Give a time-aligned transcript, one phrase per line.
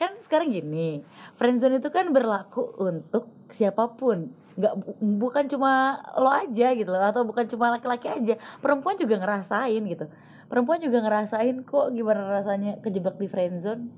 [0.00, 1.04] kan sekarang gini
[1.36, 4.32] friendzone itu kan berlaku untuk siapa pun.
[4.56, 4.96] Nggak bu-
[5.28, 8.40] bukan cuma lo aja gitu loh atau bukan cuma laki-laki aja.
[8.64, 10.08] Perempuan juga ngerasain gitu.
[10.48, 13.92] Perempuan juga ngerasain kok gimana rasanya kejebak di friendzone.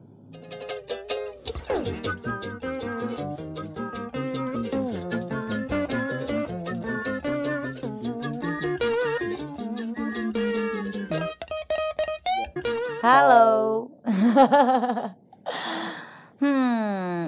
[13.02, 13.90] Halo.
[14.04, 15.18] Hmm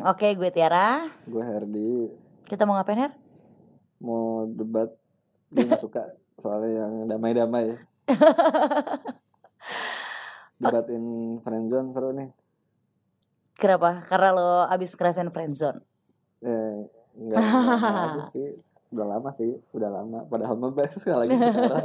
[0.04, 2.12] oke gue Tiara Gue Herdi
[2.44, 3.12] kita mau ngapain Her?
[3.98, 4.92] mau debat
[5.48, 6.02] gue gak suka
[6.34, 7.78] soalnya yang damai-damai.
[10.54, 11.02] Debatin
[11.40, 12.28] friendzone seru nih.
[13.54, 14.02] Kenapa?
[14.04, 15.80] Karena lo abis ngerasain friendzone
[16.42, 16.84] Eh,
[17.16, 18.48] enggak, enggak habis sih.
[18.92, 20.18] Udah lama sih, udah lama.
[20.28, 21.84] Padahal membahas sekali lagi sekarang.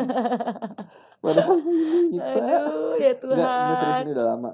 [1.24, 2.38] Padahal ini nyiksa.
[2.38, 4.52] Aduh ya Enggak, enggak serius Tuhan ini udah lama.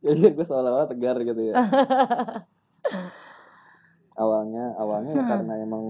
[0.00, 1.54] Jadi gue seolah-olah tegar gitu ya.
[4.16, 5.30] awalnya, awalnya ya Hmm.
[5.30, 5.84] karena emang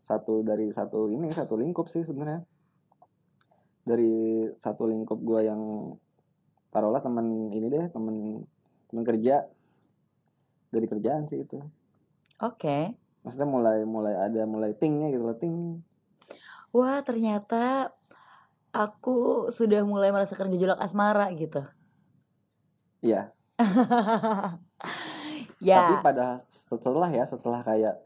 [0.00, 2.42] satu dari satu ini satu lingkup sih sebenarnya.
[3.84, 5.60] Dari satu lingkup gue yang
[6.70, 8.44] taruhlah teman ini deh, teman
[8.90, 9.46] teman kerja.
[10.70, 11.58] Dari kerjaan sih itu.
[12.40, 15.84] Oke Maksudnya mulai mulai ada mulai tingnya gitu loh, ting.
[16.72, 17.92] Wah ternyata
[18.70, 21.66] aku sudah mulai merasakan gejolak asmara gitu
[23.02, 23.32] Iya.
[25.60, 28.00] Ya pada setelah ya setelah kayak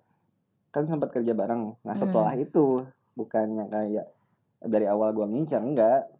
[0.75, 1.79] kan sempat kerja bareng.
[1.87, 2.83] Nah setelah itu
[3.15, 4.07] bukannya kayak
[4.65, 6.11] dari awal gua ngincar enggak.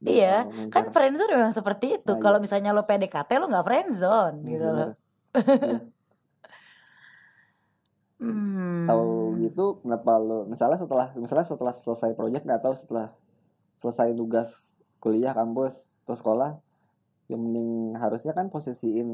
[0.00, 2.44] Dari Iya, kan friendzone memang seperti itu Nah, Kalau iya.
[2.44, 4.90] misalnya lo PDKT lo gak friendzone Hmm, gitu loh
[5.36, 5.80] bener.
[8.20, 8.86] hmm.
[8.88, 9.10] Tahu
[9.44, 13.06] gitu kenapa lo misalnya setelah misalnya setelah selesai project nggak tahu setelah
[13.80, 14.48] selesai tugas
[15.00, 16.50] kuliah kampus atau sekolah
[17.30, 19.08] yang mending harusnya kan posisiin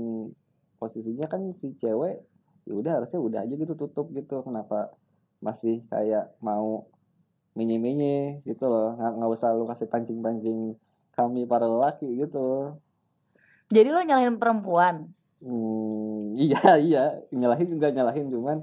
[0.76, 2.22] posisinya kan si cewek
[2.66, 4.42] ya udah harusnya udah aja gitu tutup gitu.
[4.42, 4.92] Kenapa
[5.40, 6.88] masih kayak mau
[7.56, 8.96] menye-menye gitu loh.
[8.98, 10.76] Nggak nggak usah lu kasih pancing-pancing
[11.16, 12.76] kami para lelaki gitu.
[13.72, 15.10] Jadi lo nyalahin perempuan?
[15.40, 17.04] Hmm, iya iya.
[17.32, 18.28] Nyalahin juga nyalahin.
[18.28, 18.58] Cuman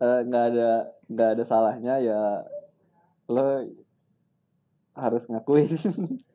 [0.00, 0.70] eh, nggak ada
[1.10, 2.46] nggak ada salahnya ya
[3.30, 3.66] lo
[4.94, 5.74] harus ngakuin.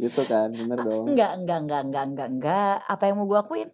[0.00, 1.12] Gitu kan bener dong.
[1.12, 3.68] Enggak, enggak, enggak, enggak, enggak, enggak Apa yang mau gue akuin?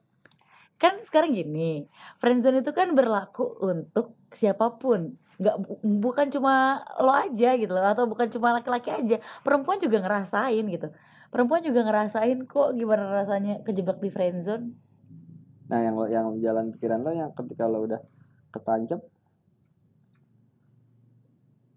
[0.84, 1.88] Kan sekarang gini
[2.20, 5.16] Friendzone itu kan berlaku untuk siapa pun.
[5.40, 9.16] Nggak bu- bukan cuma lo aja gitu loh atau bukan cuma laki-laki aja.
[9.40, 10.92] Perempuan juga ngerasain gitu.
[11.32, 14.76] Perempuan juga ngerasain kok gimana rasanya kejebak di friendzone.
[15.72, 18.04] Nah yang lo yang jalan pikiran lo yang ketika lo udah
[18.52, 19.00] ketancap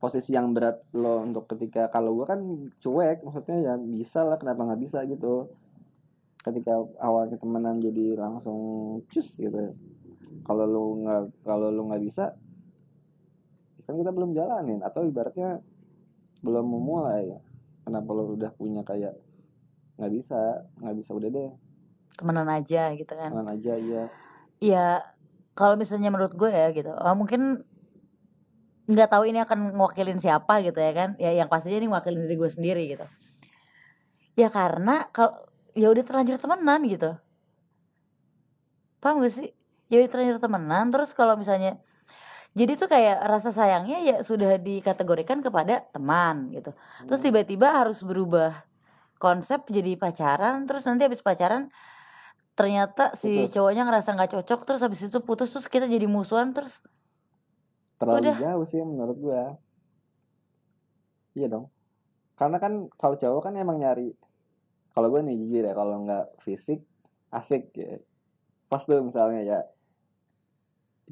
[0.03, 2.43] posisi yang berat lo untuk ketika kalau gua kan
[2.83, 5.49] cuek maksudnya ya bisa lah kenapa nggak bisa gitu
[6.43, 8.57] ketika awalnya temenan jadi langsung
[9.11, 9.73] cus gitu.
[10.47, 12.35] Kalau lu nggak kalau lu nggak bisa
[13.87, 14.83] kan kita belum jalanin.
[14.83, 15.63] Atau ibaratnya
[16.43, 17.33] belum memulai
[17.87, 19.15] kenapa lo udah punya kayak
[19.97, 21.51] nggak bisa nggak bisa udah deh.
[22.19, 23.31] Temenan aja gitu kan.
[23.31, 24.03] Temenan aja ya
[24.57, 25.05] ya
[25.53, 27.61] kalau misalnya menurut gue ya gitu oh, mungkin
[28.87, 31.09] nggak tahu ini akan ngewakilin siapa gitu ya kan.
[31.19, 33.05] Ya yang pastinya ini ngewakilin diri gue sendiri gitu.
[34.37, 35.46] Ya karena kalau
[35.77, 37.13] ya udah terlanjur temenan gitu.
[38.97, 39.53] Paham gak sih?
[39.93, 41.77] Ya udah terlanjur temenan terus kalau misalnya
[42.57, 46.73] jadi tuh kayak rasa sayangnya ya sudah dikategorikan kepada teman gitu.
[47.05, 48.65] Terus tiba-tiba harus berubah
[49.21, 51.69] konsep jadi pacaran terus nanti habis pacaran
[52.57, 53.53] ternyata si Putus.
[53.53, 56.81] cowoknya ngerasa nggak cocok terus habis itu putus terus kita jadi musuhan terus
[58.01, 58.37] terlalu Udah.
[58.41, 59.43] jauh sih menurut gua.
[61.37, 61.69] Iya dong.
[62.33, 64.13] Karena kan kalau cowok kan emang nyari
[64.97, 66.81] kalau gue nih jujur ya kalau nggak fisik
[67.29, 68.01] asik ya.
[68.65, 69.59] Pas tuh misalnya ya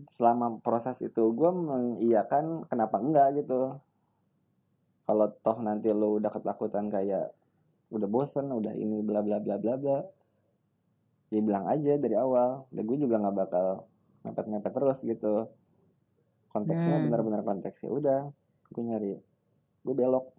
[0.10, 3.78] selama proses itu gue mengiyakan kenapa enggak gitu.
[5.06, 7.30] Kalau toh nanti lo udah ketakutan kayak
[7.94, 10.02] udah bosen udah ini bla bla bla bla bla
[11.30, 12.66] ya bilang aja dari awal.
[12.74, 13.86] Dan gue juga nggak bakal
[14.26, 15.36] ngepet ngepet terus gitu.
[16.50, 17.06] Konteksnya Hmm.
[17.06, 18.22] benar-benar konteks ya udah
[18.74, 19.14] gue nyari
[19.86, 20.34] gue belok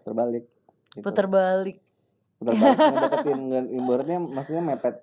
[0.00, 0.44] puter balik
[0.96, 1.04] gitu.
[1.04, 1.76] puter balik
[2.36, 4.96] puter balik ngedeketin nge- ibaratnya maksudnya mepet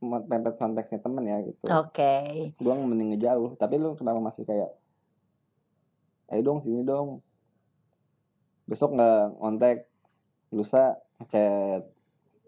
[0.00, 1.64] mepet konteksnya temen ya gitu.
[1.72, 2.12] Oke.
[2.56, 4.70] Gue mending ngejauh tapi lu kenapa masih kayak
[6.28, 7.24] ayo dong sini dong.
[8.66, 9.88] Besok nggak kontak
[10.52, 11.88] lusa ngechat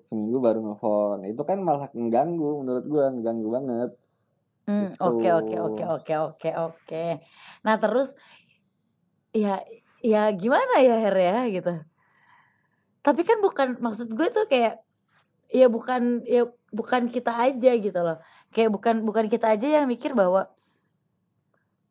[0.05, 3.91] seminggu baru nelfon itu kan malah mengganggu menurut gue mengganggu banget.
[4.69, 5.01] Hmm, Gitu.
[5.01, 7.05] oke oke oke oke oke oke.
[7.65, 8.13] Nah terus
[9.33, 9.65] ya
[10.05, 11.73] ya gimana ya Her ya gitu
[13.09, 14.85] tapi kan bukan maksud gue tuh kayak
[15.49, 18.21] ya bukan ya bukan kita aja gitu loh.
[18.53, 20.53] Kayak bukan bukan kita aja yang mikir bahwa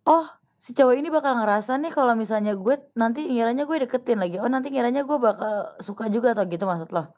[0.06, 0.30] oh
[0.62, 4.38] si cowok ini bakal ngerasa nih kalau misalnya gue nanti ngiranya gue deketin lagi.
[4.38, 7.10] Oh nanti ngiranya gue bakal suka juga atau gitu maksud lo?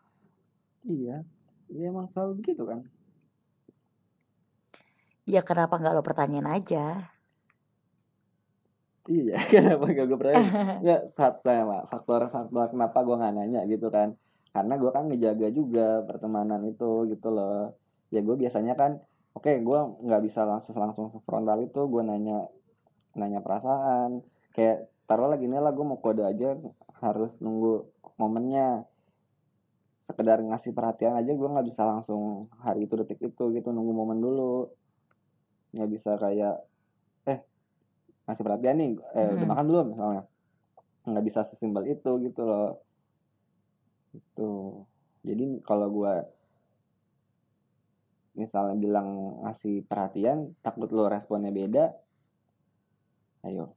[0.88, 1.28] Iya.
[1.68, 2.88] Iya emang selalu begitu kan?
[5.28, 7.19] Ya kenapa nggak lo pertanyaan aja
[9.10, 10.38] iya kenapa gak gue pernah
[10.86, 14.14] nggak saat sama faktor faktor kenapa gue nggak nanya gitu kan.
[14.50, 17.74] Karena gue kan ngejaga juga pertemanan itu gitu loh.
[18.14, 19.02] Ya gue biasanya kan
[19.34, 22.50] oke gue nggak bisa langsung langsung frontal itu gue nanya
[23.18, 24.22] nanya perasaan.
[24.54, 26.58] Kayak taruh lagi nih lah gue mau kode aja
[27.02, 27.90] harus nunggu
[28.22, 28.86] momennya.
[30.00, 34.22] Sekedar ngasih perhatian aja gue nggak bisa langsung hari itu detik itu gitu nunggu momen
[34.22, 34.70] dulu.
[35.74, 36.69] Nggak bisa kayak
[38.30, 39.50] ngasih perhatian nih eh udah Mm-mm.
[39.50, 40.24] makan belum misalnya?
[41.10, 42.78] Nggak bisa sesimpel itu gitu loh.
[44.14, 44.50] Itu
[45.26, 46.14] jadi kalau gue
[48.38, 51.92] misalnya bilang ngasih perhatian takut lo responnya beda
[53.44, 53.74] ayo.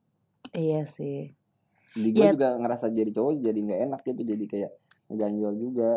[0.52, 1.32] Iya sih.
[1.96, 2.32] Di gue Iya.
[2.37, 4.72] juga ngerasa jadi cowok jadi nggak enak gitu jadi kayak
[5.08, 5.90] ngeganjel juga.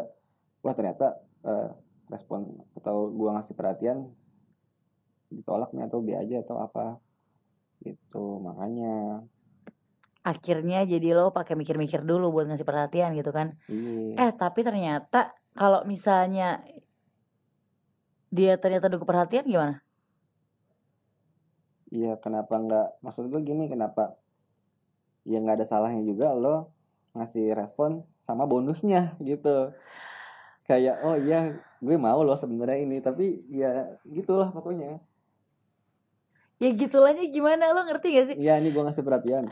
[0.63, 1.69] Wah ternyata eh,
[2.09, 2.45] respon
[2.77, 4.09] atau gua ngasih perhatian
[5.29, 7.01] ditolak nih atau B aja atau apa
[7.83, 9.25] gitu makanya.
[10.25, 13.57] Akhirnya jadi lo pakai mikir-mikir dulu buat ngasih perhatian gitu kan.
[13.69, 14.29] Iya.
[14.29, 16.65] Eh tapi ternyata kalau misalnya
[18.33, 19.85] dia ternyata udah perhatian gimana?
[21.93, 24.17] Iya kenapa nggak maksud gue gini kenapa
[25.23, 26.73] ya nggak ada salahnya juga lo
[27.15, 29.71] ngasih respon sama bonusnya gitu.
[30.65, 34.97] Kayak oh iya gue mau lo sebenarnya ini tapi ya gitulah pokoknya
[36.61, 37.71] ya gitulahnya gimana?
[37.71, 38.35] Lo ngerti gak sih?
[38.39, 39.45] Iya nih gue ngasih perhatian.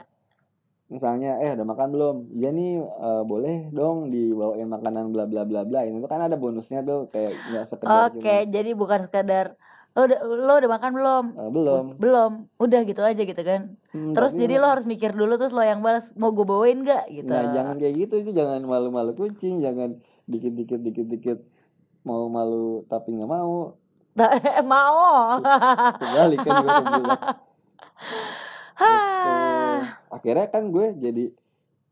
[0.92, 2.16] Misalnya eh udah makan belum?
[2.36, 5.84] Iya nih eh, boleh dong dibawain makanan bla bla bla bla.
[5.88, 9.58] Ini tuh kan ada bonusnya tuh kayak nggak sekedar oke jadi bukan sekadar
[9.94, 11.26] lo udah, lo udah makan belum?
[11.38, 11.86] Eh, belum.
[12.02, 12.32] Belum.
[12.58, 13.78] Udah gitu aja gitu kan.
[13.94, 17.06] Hmm, terus jadi lo harus mikir dulu terus lo yang balas mau gue bawain gak
[17.14, 17.30] gitu.
[17.30, 21.40] Nah jangan kayak gitu itu jangan malu-malu kucing Jangan dikit-dikit dikit-dikit
[22.04, 23.80] mau malu tapi nggak mau
[24.72, 25.42] mau.
[25.98, 26.74] Kebalik kan gue.
[28.84, 29.80] Gitu.
[30.12, 31.26] Akhirnya kan gue jadi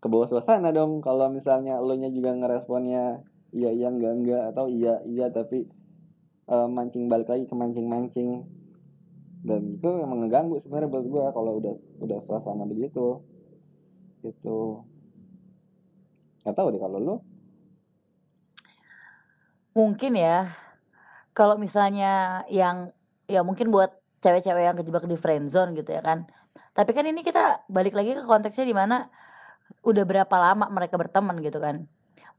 [0.02, 3.22] ke bawah suasana dong kalau misalnya lo nya juga ngeresponnya
[3.54, 5.70] iya iya enggak enggak atau iya iya tapi
[6.50, 8.44] eh, mancing balik lagi ke mancing mancing
[9.42, 13.26] dan itu emang ngeganggu sebenarnya buat gue kalau udah udah suasana begitu.
[14.22, 14.86] Gitu.
[16.46, 17.16] Nggak tahu deh kalau lo.
[19.74, 20.52] Mungkin ya
[21.32, 22.92] kalau misalnya yang
[23.28, 26.28] ya mungkin buat cewek-cewek yang kejebak di friendzone gitu ya kan.
[26.72, 29.10] Tapi kan ini kita balik lagi ke konteksnya di mana
[29.84, 31.88] udah berapa lama mereka berteman gitu kan.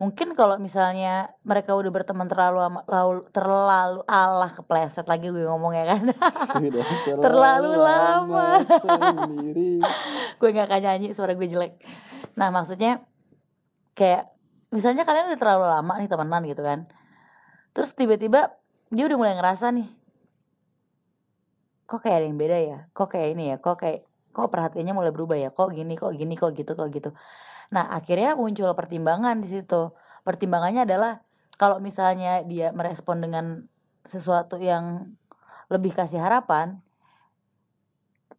[0.00, 2.83] Mungkin kalau misalnya mereka udah berteman terlalu
[3.31, 6.03] terlalu Allah kepleset lagi gue ngomong ya kan.
[6.59, 8.47] Sudah Terlalu lama.
[10.41, 11.79] gue nggak akan nyanyi suara gue jelek.
[12.35, 13.05] Nah maksudnya
[13.94, 14.33] kayak
[14.75, 16.91] misalnya kalian udah terlalu lama nih temenan gitu kan.
[17.71, 18.59] Terus tiba-tiba
[18.93, 19.89] dia udah mulai ngerasa nih
[21.93, 22.79] kok kayak ada yang beda ya?
[22.97, 23.56] Kok kayak ini ya?
[23.61, 24.00] Kok kayak
[24.33, 25.53] kok perhatiannya mulai berubah ya?
[25.53, 27.12] Kok gini kok gini kok gitu kok gitu.
[27.69, 29.93] Nah akhirnya muncul pertimbangan di situ.
[30.25, 31.21] Pertimbangannya adalah
[31.61, 33.69] kalau misalnya dia merespon dengan
[34.09, 35.12] sesuatu yang
[35.69, 36.81] lebih kasih harapan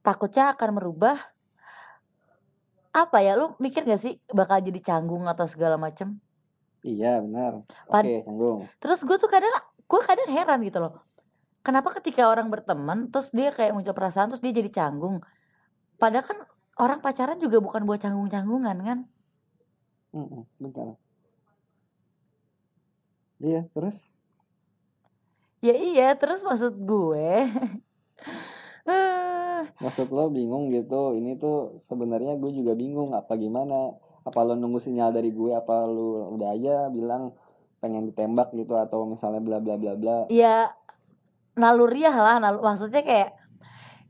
[0.02, 1.22] takutnya akan merubah
[2.90, 3.38] apa ya?
[3.38, 6.18] Lu mikir gak sih bakal jadi canggung atau segala macem?
[6.82, 7.62] Iya benar.
[7.86, 8.66] Oke canggung.
[8.82, 9.54] Terus gue tuh kadang
[9.94, 11.06] gue kadang heran gitu loh.
[11.62, 15.22] Kenapa ketika orang berteman terus dia kayak muncul perasaan terus dia jadi canggung?
[16.02, 16.38] Padahal kan
[16.82, 19.00] orang pacaran juga bukan buat canggung-canggungan kan?
[20.18, 20.98] Mm-mm, bentar.
[23.38, 24.10] Iya terus?
[25.62, 27.48] Ya iya terus maksud gue
[29.84, 31.14] maksud lo bingung gitu.
[31.16, 33.94] Ini tuh sebenarnya gue juga bingung apa gimana?
[34.26, 35.54] Apa lo nunggu sinyal dari gue?
[35.54, 37.38] Apa lo udah aja bilang
[37.84, 40.18] pengen ditembak gitu atau misalnya bla bla bla bla.
[40.32, 40.72] Ya
[41.60, 43.36] naluriah lah nal- maksudnya kayak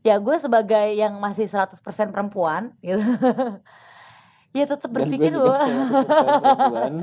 [0.06, 1.82] ya gue sebagai yang masih 100%
[2.14, 3.02] perempuan gitu.
[4.54, 7.02] Ya tetap gue berpikir perempuan.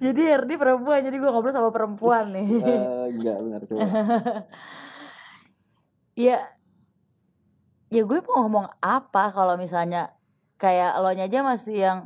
[0.00, 2.48] jadi Erdi perempuan jadi gue ngobrol sama perempuan nih.
[2.64, 3.84] Eh, enggak benar coba
[6.24, 6.40] ya
[7.92, 10.16] ya gue mau ngomong apa kalau misalnya
[10.56, 11.98] kayak lo aja masih yang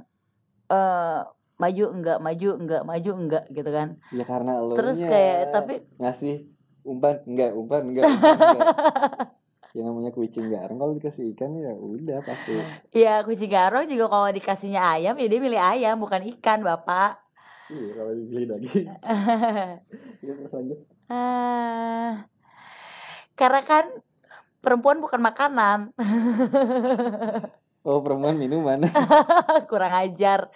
[0.75, 1.23] eh
[1.55, 6.51] maju enggak maju enggak maju enggak gitu kan ya karena lo terus kayak tapi ngasih
[6.83, 8.69] umpan enggak umpan enggak, umpan, enggak.
[9.75, 12.55] yang namanya kucing garam kalau dikasih ikan ya udah pasti
[12.95, 17.19] ya kucing garong juga kalau dikasihnya ayam ya dia milih ayam bukan ikan bapak
[17.71, 18.71] iya kalau dibeli lagi
[20.27, 22.25] ya terus lanjut Ah,
[23.37, 23.85] karena kan
[24.65, 25.93] perempuan bukan makanan.
[27.85, 28.89] Oh perempuan minuman.
[29.71, 30.49] Kurang ajar.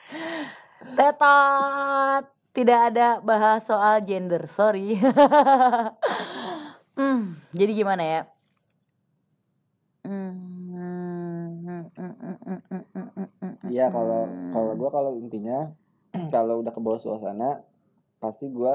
[0.78, 2.25] Tetot.
[2.50, 4.94] Tidak ada bahas soal gender, sorry.
[6.99, 8.20] Hmm, jadi gimana ya?
[13.68, 15.58] Iya kalau kalau gue kalau intinya
[16.32, 17.61] kalau udah ke bawah suasana
[18.18, 18.75] pasti gue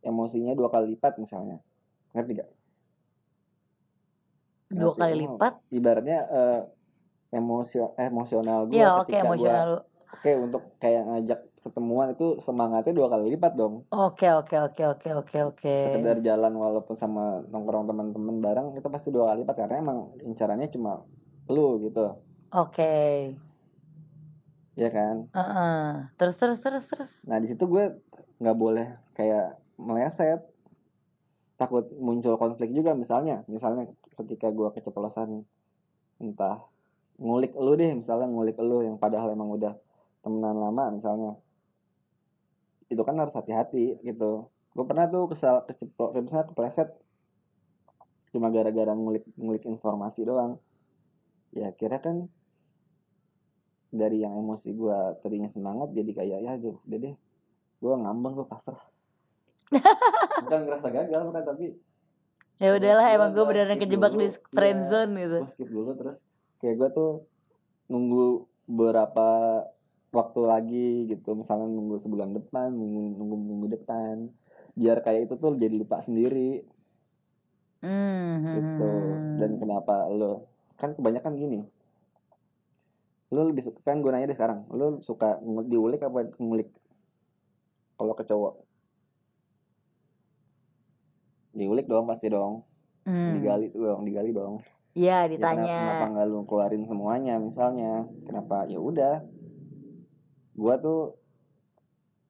[0.00, 1.58] emosinya dua kali lipat misalnya
[2.12, 2.50] ngerti gak?
[4.70, 5.00] dua Ngerti?
[5.02, 5.52] kali lipat.
[5.68, 6.60] Ibaratnya eh,
[7.32, 9.80] emosio emosional gue Ya oke ketika gua- emosional lu.
[10.14, 13.84] Oke untuk kayak ngajak ketemuan itu semangatnya dua kali lipat dong.
[13.92, 15.74] Oke oke oke oke oke oke.
[15.76, 20.72] Sekedar jalan walaupun sama nongkrong teman-teman bareng itu pasti dua kali lipat karena emang incarannya
[20.72, 21.04] cuma
[21.50, 22.14] lu gitu,
[22.54, 23.34] Oke.
[24.78, 25.26] ya kan?
[25.34, 25.82] Heeh.
[26.14, 27.12] Terus terus terus terus.
[27.26, 28.00] Nah di situ gue
[28.40, 28.86] nggak boleh
[29.18, 30.40] kayak meleset
[31.60, 33.84] takut muncul konflik juga misalnya misalnya
[34.16, 35.44] ketika gue keceplosan
[36.16, 36.64] entah
[37.20, 39.76] ngulik lu deh misalnya ngulik lu yang padahal emang udah
[40.20, 41.32] temenan lama misalnya
[42.86, 46.88] itu kan harus hati-hati gitu gue pernah tuh kesal keceplo misalnya kepleset
[48.30, 50.58] cuma gara-gara ngulik ngulik informasi doang
[51.50, 52.30] ya kira kan
[53.90, 57.14] dari yang emosi gue tadinya semangat jadi kayak ya aduh udah deh
[57.80, 58.78] gue ngambang gue pasrah
[60.42, 61.66] bukan ngerasa gagal bukan tapi
[62.60, 64.20] Ya udahlah Gua- emang gue beneran skip kejebak dulu.
[64.20, 64.88] di friend Iya.
[64.92, 65.38] zone gitu.
[65.40, 66.18] gue skip dulu terus
[66.60, 67.10] kayak gue tuh
[67.88, 68.26] nunggu
[68.68, 69.28] beberapa
[70.10, 71.38] waktu lagi gitu.
[71.38, 74.30] Misalnya nunggu sebulan depan nunggu nunggu minggu depan.
[74.74, 76.66] Biar kayak itu tuh jadi lupa sendiri.
[77.80, 78.44] Hmm.
[78.44, 78.92] gitu.
[79.40, 81.60] dan kenapa lo kan kebanyakan gini.
[83.32, 84.68] Lo lebih suka kan gue nanya deh sekarang.
[84.68, 86.68] Lo suka diulik apa ngulik?
[87.96, 88.54] Kalau ke cowok.
[91.56, 92.68] Diulik dong pasti dong.
[93.08, 93.40] Hmm.
[93.40, 94.60] digali tuh dong digali dong.
[94.92, 95.78] Iya Ya, kenapa, ditanya.
[95.80, 98.04] kenapa nggak lu keluarin semuanya misalnya?
[98.28, 98.68] Kenapa?
[98.68, 99.24] Ya udah
[100.60, 101.16] gua tuh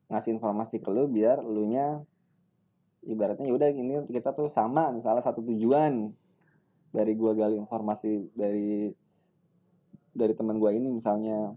[0.06, 2.06] ngasih informasi ke lu biar lu nya
[3.02, 6.14] ibaratnya ya udah ini kita tuh sama misalnya satu tujuan
[6.94, 8.94] dari gua gali informasi dari
[10.14, 11.54] dari teman gua ini misalnya.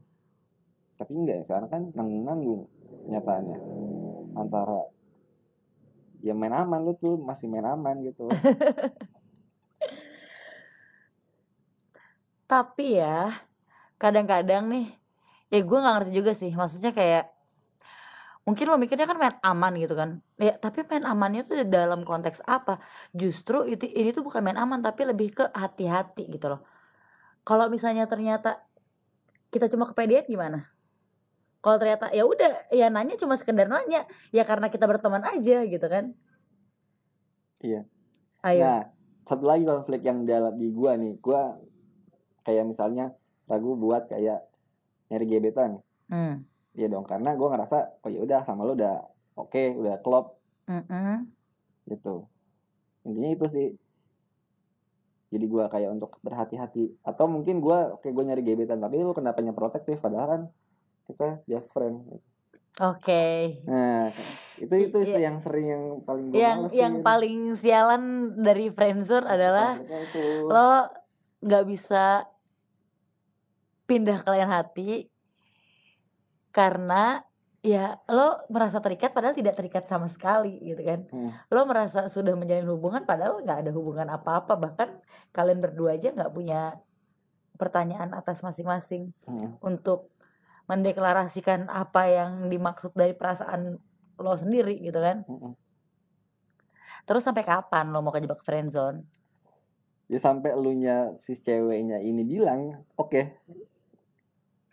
[0.94, 2.62] Tapi enggak ya karena kan nanggung nanggung
[3.10, 3.58] kenyataannya
[4.38, 4.88] antara
[6.24, 8.30] ya main aman lu tuh masih main aman gitu.
[12.48, 13.34] Tapi ya
[13.98, 14.88] kadang-kadang nih
[15.54, 16.50] ya gue nggak ngerti juga sih.
[16.50, 17.30] Maksudnya kayak
[18.44, 20.10] mungkin lo mikirnya kan main aman gitu kan.
[20.42, 22.82] Ya tapi main amannya tuh dalam konteks apa?
[23.14, 26.66] Justru itu ini tuh bukan main aman tapi lebih ke hati-hati gitu loh.
[27.46, 28.66] Kalau misalnya ternyata
[29.54, 30.74] kita cuma kepedean gimana?
[31.62, 34.10] Kalau ternyata ya udah ya nanya cuma sekedar nanya.
[34.34, 36.18] Ya karena kita berteman aja gitu kan.
[37.64, 37.88] Iya.
[38.44, 38.60] ayo.
[38.60, 38.82] Nah,
[39.24, 41.56] satu lagi konflik yang di, di gua nih, gua
[42.44, 43.16] kayak misalnya
[43.48, 44.44] ragu buat kayak
[45.13, 45.77] nyari gebetan.
[46.10, 46.41] Hmm.
[46.74, 49.05] Iya dong, karena gua ngerasa oh ya udah sama lu udah
[49.38, 51.29] oke, udah klop Mm-mm.
[51.86, 52.25] gitu.
[53.05, 53.67] Intinya itu sih.
[55.29, 59.41] Jadi gua kayak untuk berhati-hati atau mungkin gua oke gua nyari gebetan tapi lu kenapa
[59.53, 60.41] protektif padahal kan
[61.05, 62.01] kita just friend.
[62.82, 63.25] oke
[63.70, 64.10] Nah,
[64.58, 65.29] itu itu sih Iya.
[65.29, 69.77] yang sering yang paling gua yang yang paling sialan dari friendzone adalah
[70.50, 70.89] lo
[71.41, 72.25] nggak bisa
[73.84, 74.92] pindah ke lain hati
[76.54, 77.25] karena
[77.63, 81.32] ya lo merasa terikat padahal tidak terikat sama sekali gitu kan Hmm.
[81.48, 84.90] lo merasa sudah menjalin hubungan padahal nggak ada hubungan apa-apa bahkan
[85.32, 86.75] kalian berdua aja nggak punya
[87.56, 89.56] pertanyaan atas masing-masing Hmm.
[89.63, 90.12] untuk
[90.68, 93.80] mendeklarasikan apa yang dimaksud dari perasaan
[94.20, 95.56] lo sendiri gitu kan Hmm.
[97.08, 99.08] terus sampai kapan lo mau kejebak friendzone
[100.12, 103.40] ya sampai elunya si ceweknya ini bilang oke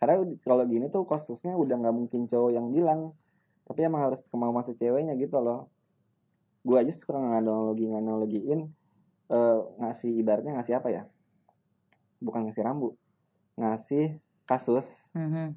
[0.01, 3.13] karena kalau gini tuh kasusnya udah nggak mungkin cowok yang bilang.
[3.69, 5.69] Tapi emang harus kemauan si ceweknya gitu loh.
[6.65, 8.65] Gue aja suka nganalogi nganalogiin
[9.29, 11.03] eh, ngasih ibaratnya ngasih apa ya?
[12.17, 12.97] Bukan ngasih rambu.
[13.55, 15.53] Ngasih kasus Mhm.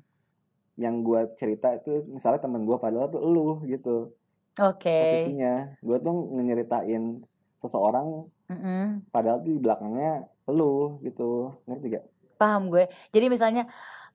[0.77, 4.13] yang gue cerita itu misalnya temen gue padahal tuh elu gitu.
[4.61, 4.93] Oke.
[4.93, 5.73] Posisinya.
[5.81, 7.25] Gue tuh nyeritain
[7.57, 9.09] seseorang Mm-mm.
[9.09, 11.57] padahal di belakangnya elu gitu.
[11.65, 12.05] Ngerti gak?
[12.35, 12.91] paham gue.
[13.15, 13.65] Jadi misalnya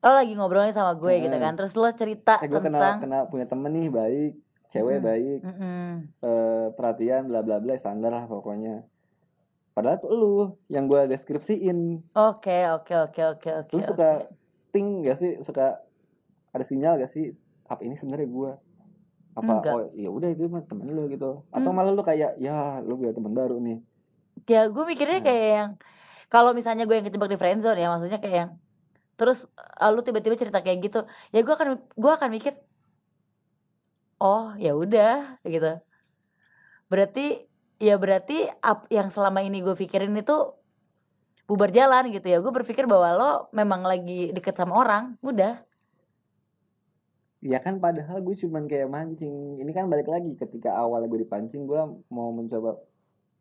[0.00, 1.42] lo lagi ngobrolnya sama gue gitu Hmm.
[1.42, 4.32] kan terus lo cerita Eh gue kenal tentang kenal punya temen nih baik
[4.66, 5.06] cewek Hmm.
[5.06, 5.88] baik Mm-mm.
[6.18, 8.84] eh, perhatian bla bla bla standar lah pokoknya
[9.70, 10.34] padahal tuh elu
[10.66, 14.28] yang gue deskripsiin oke oke oke oke oke lu suka
[14.70, 15.78] ting gak sih suka
[16.48, 17.32] ada sinyal gak sih
[17.64, 18.50] apa ini sebenarnya gue
[19.32, 19.72] apa Enggak.
[19.72, 21.76] oh ya udah itu mah temen lu gitu atau Hmm.
[21.76, 23.78] malah lu kayak ya lu punya temen baru nih
[24.44, 25.24] ya gue mikirnya Nah.
[25.24, 25.70] kayak yang
[26.26, 28.50] kalau misalnya gue yang kejebak di friendzone ya maksudnya kayak yang
[29.20, 32.56] terus uh, lu tiba-tiba cerita kayak gitu ya gue akan gue akan mikir
[34.20, 35.80] oh ya udah gitu.
[36.92, 37.48] Berarti
[37.80, 40.36] ya berarti ap, yang selama ini gue pikirin itu
[41.48, 42.38] bubar jalan gitu ya.
[42.38, 45.64] Gue berpikir bahwa lo memang lagi deket sama orang udah.
[47.40, 49.56] Ya kan padahal gue cuman kayak mancing.
[49.56, 51.80] Ini kan balik lagi ketika awalnya gue dipancing gue
[52.12, 52.76] mau mencoba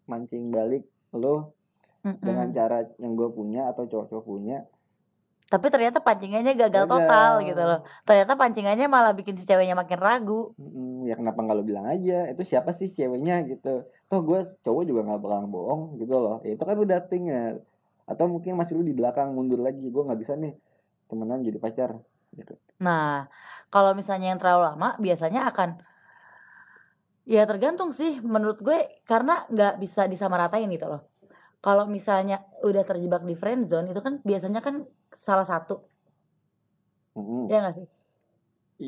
[0.07, 1.51] mancing balik lo
[2.07, 2.23] Mm-mm.
[2.23, 4.63] dengan cara yang gue punya atau cowok-cowok punya
[5.49, 6.93] tapi ternyata pancingannya gagal, Gagal.
[6.93, 7.81] total gitu loh.
[8.05, 10.53] Ternyata pancingannya malah bikin si ceweknya makin ragu.
[10.61, 12.29] Mm, ya kenapa nggak lo bilang aja?
[12.29, 13.89] Itu siapa sih ceweknya gitu?
[14.05, 16.37] Toh gue cowok juga nggak bakal bohong gitu loh.
[16.45, 17.57] Ya, itu kan udah thing ya.
[18.05, 19.89] Atau mungkin masih lu di belakang mundur lagi.
[19.89, 20.53] Gue nggak bisa nih
[21.09, 21.97] temenan jadi pacar
[22.37, 22.53] gitu.
[22.77, 23.25] Nah,
[23.73, 25.81] kalau misalnya yang terlalu lama, biasanya akan
[27.25, 31.08] ya tergantung sih menurut gue karena nggak bisa disamaratain gitu loh.
[31.65, 32.35] Kalau misalnya
[32.67, 34.75] udah terjebak di friend zone itu kan biasanya kan
[35.25, 35.75] salah satu,
[37.15, 37.51] Mm-mm.
[37.51, 37.87] ya nggak sih?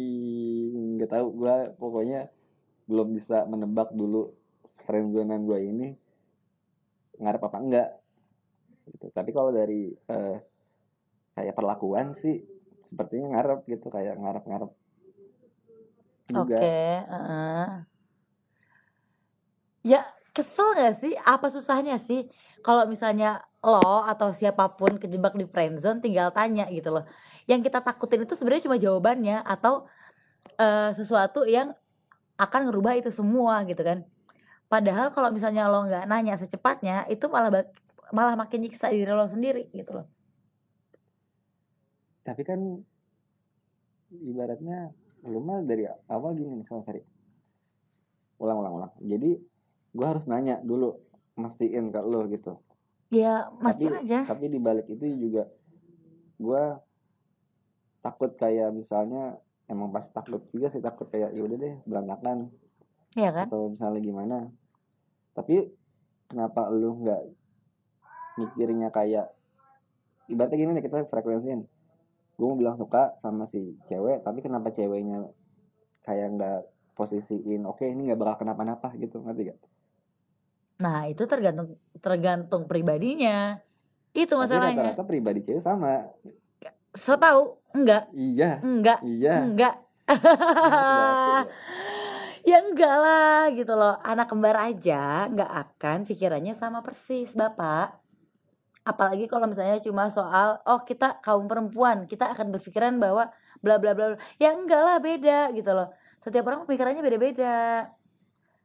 [0.02, 2.20] Ih, nggak tahu gue pokoknya
[2.90, 4.22] belum bisa menebak dulu
[4.86, 5.88] friendzonean gue ini
[7.22, 7.88] ngarep apa enggak
[8.90, 10.36] gitu tapi kalau dari eh,
[11.36, 12.36] kayak perlakuan sih
[12.90, 14.72] sepertinya ngarep gitu kayak ngarep ngarep
[16.34, 16.72] Oke, juga
[17.12, 17.86] heeh.
[19.84, 21.14] Ya kesel gak sih?
[21.24, 22.28] Apa susahnya sih?
[22.66, 27.06] Kalau misalnya lo atau siapa pun kejebak di friendzone tinggal tanya gitu loh.
[27.46, 29.86] Yang kita takutin itu sebenarnya cuma jawabannya atau
[30.58, 31.74] eh, sesuatu yang
[32.40, 34.02] akan ngerubah itu semua gitu kan.
[34.72, 37.68] Padahal kalau misalnya lo nggak nanya secepatnya itu malah
[38.12, 40.08] malah makin nyiksa diri lo sendiri gitu loh.
[42.22, 42.62] tapi kan
[44.14, 44.94] ibaratnya
[45.26, 46.86] lu mah dari awal gini nih sama
[48.42, 49.42] ulang ulang ulang jadi
[49.92, 50.96] gue harus nanya dulu
[51.36, 52.60] mastiin ke lo gitu
[53.10, 54.20] Ya mastiin Tapi- aja.
[54.24, 55.52] tapi di balik itu juga
[56.38, 56.64] gue
[58.02, 59.36] takut kayak misalnya
[59.68, 62.50] emang pas takut juga sih takut kayak ya udah deh berantakan
[63.14, 63.46] Iya kan?
[63.46, 64.38] atau misalnya gimana
[65.32, 65.68] tapi
[66.26, 67.22] kenapa lu nggak
[68.38, 69.36] mikirnya kayak
[70.26, 71.62] ibaratnya gini nih kita frekuensiin
[72.34, 75.28] gue mau bilang suka sama si cewek tapi kenapa ceweknya
[76.02, 76.60] kayak nggak
[76.96, 79.60] posisiin oke ini nggak bakal kenapa-napa gitu ngerti gak?
[80.82, 83.62] Nah, itu tergantung tergantung pribadinya.
[84.12, 84.92] Itu Tapi masalahnya.
[84.92, 86.10] rata-rata pribadi cewek sama
[86.92, 89.76] So tahu enggak, iya enggak, iya enggak.
[92.42, 92.58] Ya.
[92.58, 93.96] enggak lah gitu loh.
[94.02, 98.02] Anak kembar aja enggak akan pikirannya sama persis, Bapak.
[98.82, 103.30] Apalagi kalau misalnya cuma soal oh kita kaum perempuan, kita akan berpikiran bahwa
[103.62, 104.18] bla bla bla.
[104.18, 104.20] bla.
[104.42, 105.94] Ya enggak lah, beda gitu loh.
[106.26, 107.88] Setiap orang pikirannya beda-beda.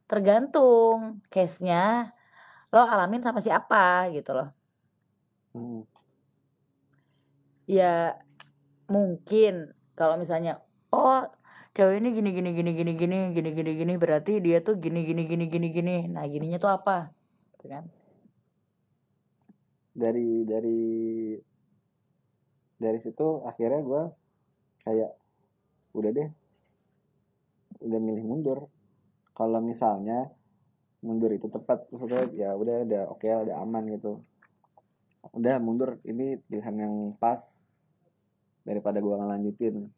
[0.06, 2.14] Tergantung case-nya
[2.70, 4.50] lo alamin sama siapa gitu loh.
[5.56, 5.88] Hmm.
[7.64, 8.12] ya
[8.92, 10.60] mungkin kalau misalnya
[10.92, 11.24] oh
[11.72, 15.24] cewek ini gini gini gini gini gini gini gini gini berarti dia tuh gini gini
[15.24, 17.10] gini gini gini nah gininya tuh apa
[17.56, 17.84] gitu kan
[19.96, 20.80] dari dari
[22.76, 24.02] dari situ akhirnya gue
[24.84, 25.10] kayak
[25.96, 26.28] udah deh
[27.80, 28.68] udah milih mundur
[29.36, 30.32] kalau misalnya
[31.04, 34.24] mundur itu tepat maksudnya ya udah udah oke udah aman gitu.
[35.36, 37.60] Udah mundur ini pilihan yang pas
[38.66, 39.92] daripada gue ngelanjutin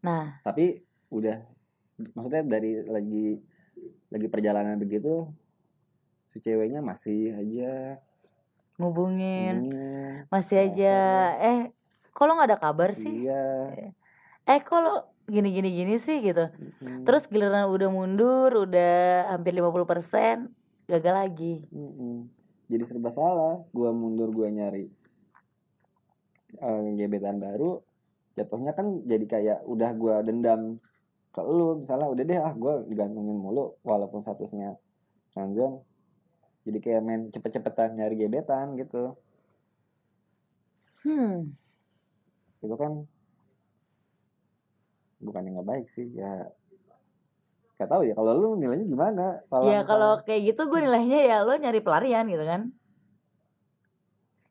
[0.00, 0.40] nah.
[0.46, 0.80] Tapi
[1.12, 1.42] udah
[2.16, 3.42] maksudnya dari lagi
[4.08, 5.28] lagi perjalanan begitu
[6.30, 8.00] si ceweknya masih aja.
[8.80, 9.68] Ngubungin.
[10.32, 10.96] Masih aja.
[11.44, 11.58] Eh
[12.08, 13.28] kok lo nggak ada kabar sih?
[13.28, 13.92] Iya.
[14.48, 16.50] Eh lo gini gini gini sih gitu.
[16.50, 17.06] Mm-mm.
[17.06, 20.48] terus giliran udah mundur udah hampir 50%
[20.90, 21.54] gagal lagi.
[21.70, 22.26] Mm-mm.
[22.66, 24.90] jadi serba salah gua mundur gua nyari
[26.58, 27.80] eh, gebetan baru
[28.34, 30.80] jatuhnya kan jadi kayak udah gua dendam
[31.32, 34.76] ke lu misalnya udah deh ah gua digantungin mulu walaupun statusnya
[35.32, 35.80] ranjang.
[36.62, 39.18] Jadi kayak main cepet-cepetan nyari gebetan gitu.
[41.02, 41.56] Hmm.
[42.62, 43.08] Itu kan
[45.22, 46.50] bukan yang nggak baik sih ya
[47.78, 49.26] gak tahu ya kalau lu nilainya gimana?
[49.50, 52.70] Kalau ya kalau kayak gitu gue nilainya ya lo nyari pelarian gitu kan.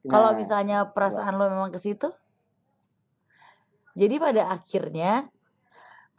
[0.10, 2.10] Kalau Nah, misalnya perasaan lo memang ke situ,
[3.94, 5.30] jadi pada akhirnya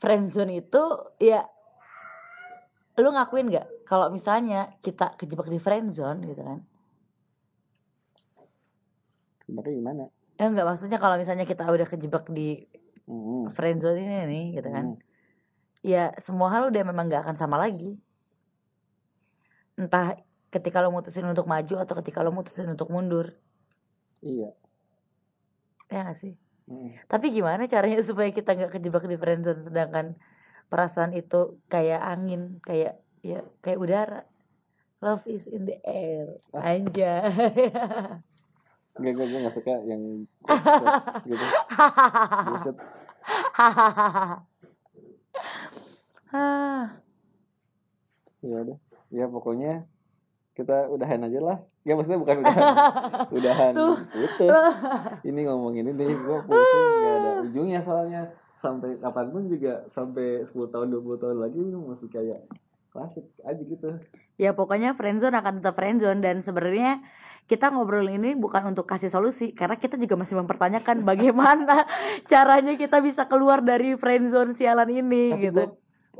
[0.00, 0.82] friendzone itu
[1.18, 1.44] ya
[2.96, 3.68] lo ngakuin nggak?
[3.84, 6.60] Kalau misalnya kita kejebak di friendzone gitu kan?
[9.52, 10.04] sebenarnya gimana?
[10.40, 12.64] Ya nggak maksudnya kalau misalnya kita udah kejebak di
[13.10, 13.50] Mm-mm.
[13.50, 14.86] friendzone ini nih gitu kan?
[14.94, 14.98] Mm.
[15.82, 17.98] ya semua hal udah memang gak akan sama lagi.
[19.74, 20.14] Entah
[20.52, 23.34] ketika lo mutusin untuk maju atau ketika lo mutusin untuk mundur.
[24.22, 24.54] Iya.
[25.90, 26.38] Ya gak sih?
[26.62, 26.94] Mm.
[27.10, 30.14] tapi gimana caranya supaya kita nggak kejebak di friendzone sedangkan
[30.70, 34.22] perasaan itu kayak angin kayak ya kayak udara.
[35.02, 36.38] Love is in the air.
[36.54, 37.26] Anjay
[38.92, 40.02] Enggak, gue, gue gak suka yang
[41.30, 41.44] gitu.
[42.52, 42.76] Buset.
[48.42, 48.78] Ya udah.
[49.12, 49.86] Ya pokoknya
[50.58, 51.58] kita udahan aja lah.
[51.86, 52.64] Ya maksudnya bukan udahan.
[53.38, 53.72] Udahan.
[53.74, 53.96] Tuh.
[54.14, 54.46] itu
[55.26, 58.22] ini ngomongin ini gue pusing gak ada ujungnya soalnya.
[58.58, 62.40] Sampai kapan pun juga sampai 10 tahun 20 tahun lagi masih kayak
[62.94, 63.98] klasik aja gitu.
[64.38, 66.22] Ya pokoknya friendzone akan tetap friendzone.
[66.22, 67.02] Dan sebenarnya
[67.50, 71.84] kita ngobrol ini bukan untuk kasih solusi karena kita juga masih mempertanyakan bagaimana
[72.30, 75.62] caranya kita bisa keluar dari friendzone sialan ini tapi gitu.
[75.62, 75.68] gue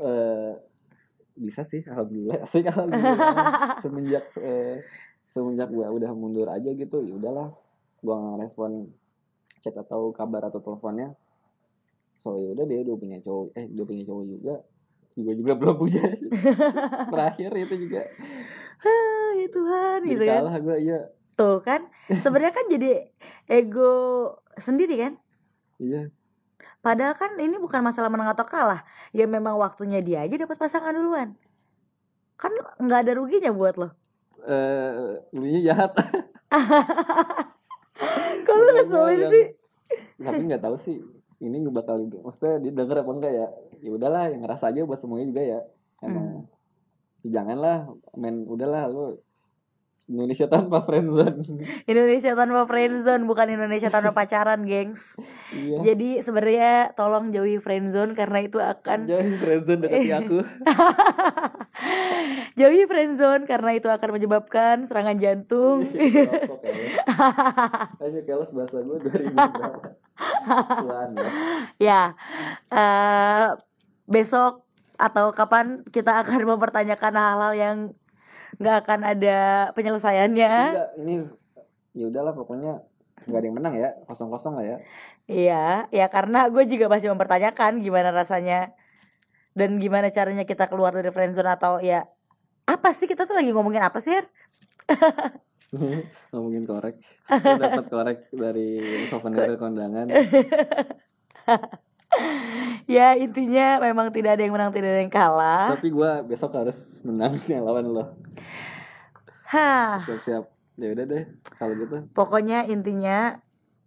[0.03, 0.53] eh,
[1.33, 3.81] bisa sih alhamdulillah asik alhamdulillah.
[3.81, 4.85] Semenjak eh,
[5.29, 7.49] semenjak gue udah mundur aja gitu ya udahlah.
[8.03, 8.71] Gue nggak respon
[9.63, 11.17] chat atau kabar atau teleponnya.
[12.21, 14.55] So ya udah dia udah punya cowok eh dia punya cowok juga.
[15.13, 16.03] Juga juga belum punya.
[17.09, 18.01] Terakhir itu juga
[19.33, 20.39] ya Tuhan jadi gitu kan.
[20.39, 20.99] kalah gue iya
[21.33, 21.81] Tuh kan
[22.15, 23.09] sebenarnya kan jadi
[23.45, 23.93] ego
[24.55, 25.13] sendiri kan.
[25.77, 26.07] iya
[26.79, 28.83] Padahal kan ini bukan masalah menang atau kalah.
[29.09, 31.31] Ya memang waktunya dia aja dapat pasangan duluan.
[32.35, 33.95] Kan nggak ada ruginya buat lo.
[34.43, 35.95] eh lunya jahat
[38.43, 39.45] Kalau Makanya ngeselin yang- sih.
[40.19, 40.97] tapi nggak tahu sih
[41.39, 43.47] ini nggak bakal maksudnya dia denger apa enggak ya
[43.79, 45.59] ya udahlah yang ngerasa aja buat semuanya juga ya
[46.01, 46.52] emang Ya
[47.23, 47.87] janganlah
[48.19, 49.15] main udahlah lu
[50.03, 51.39] Indonesia tanpa friendzone
[51.91, 55.15] Indonesia tanpa friendzone bukan Indonesia tanpa pacaran, gengs.
[55.55, 60.37] iya Jadi sebenarnya tolong jauhi friendzone karena itu akan jangan friendzone dekati aku
[62.59, 65.87] jauhi friendzone karena itu akan menyebabkan serangan jantung.
[65.87, 66.93] Rokok, keles.
[68.03, 69.89] ayo keles bahasa gue 2000 berapa
[70.83, 71.03] ya
[71.79, 72.01] ya.
[72.75, 73.47] eh
[74.05, 77.77] besok atau kapan kita akan mempertanyakan hal-hal yang
[78.61, 79.39] nggak akan ada
[79.73, 80.53] penyelesaiannya.
[80.73, 81.15] Enggak, ini
[81.93, 82.81] ya udahlah pokoknya
[83.29, 84.77] nggak ada yang menang ya kosong kosong lah ya
[85.23, 88.75] Iya, ya karena gue juga masih mempertanyakan gimana rasanya
[89.55, 92.03] dan gimana caranya kita keluar dari friendzone atau ya
[92.67, 94.19] apa sih kita tuh lagi ngomongin apa sih?
[96.29, 97.01] Ngomongin korek
[97.33, 98.77] dapat korek dari
[99.09, 100.05] souvenir kondangan
[102.83, 105.71] Ya intinya memang tidak ada yang menang tidak ada yang kalah.
[105.73, 108.05] tapi gue besok harus menang yang lawan lo
[109.47, 111.23] Hah, siap siap ya udah deh
[111.53, 113.37] kalau gitu pokoknya intinya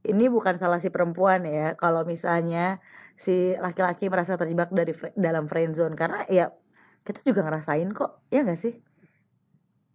[0.06, 1.74] ini bukan salah si perempuan ya.
[1.74, 2.78] Kalau misalnya
[3.18, 6.54] si laki-laki merasa terjebak dari dalam friendzone karena ya
[7.02, 8.74] kita juga ngerasain kok, ya gak sih?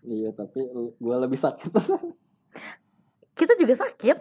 [0.02, 0.66] iya tapi
[0.98, 1.70] gue lebih sakit
[3.38, 4.18] Kita juga sakit.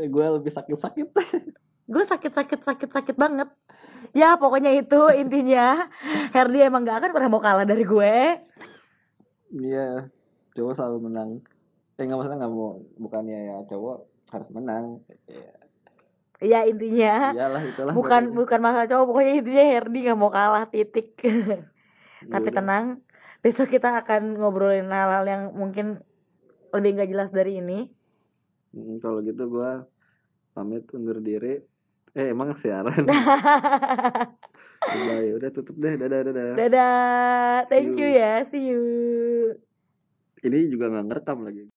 [0.00, 1.08] gue lebih sakit sakit
[1.90, 3.50] gue sakit sakit sakit sakit banget.
[4.14, 5.90] Ya pokoknya itu intinya.
[6.34, 8.14] Herdi emang gak akan pernah mau kalah dari gue.
[9.50, 10.06] Iya
[10.54, 11.30] cowok selalu menang.
[11.98, 13.96] Eh nggak maksudnya nggak mau bukannya ya cowok
[14.30, 15.02] harus menang.
[15.26, 15.50] Ya,
[16.38, 17.34] ya intinya.
[17.34, 18.38] Iyalah itulah bukan pokoknya.
[18.38, 21.18] bukan masalah cowok pokoknya intinya Herdi gak mau kalah titik.
[22.32, 22.56] Tapi udah.
[22.62, 22.84] tenang
[23.40, 26.04] besok kita akan ngobrolin hal-hal yang mungkin
[26.70, 27.90] lebih gak jelas dari ini.
[28.70, 29.70] Hmm, kalau gitu gue
[30.54, 31.69] pamit undur diri
[32.16, 33.04] eh emang siaran.
[34.80, 35.92] Udah ya udah tutup deh.
[35.92, 36.56] Dadah dadah.
[36.56, 37.68] Dadah.
[37.68, 38.16] Thank you You.
[38.16, 38.40] ya.
[38.48, 38.82] See you.
[40.40, 41.68] Ini juga nggak ngerekam lagi